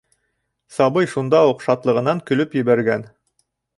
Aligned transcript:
Сабый 0.77 1.09
шунда 1.11 1.41
уҡ 1.49 1.61
шатлығынан 1.67 2.23
көлөп 2.31 2.57
ебәргән. 2.63 3.05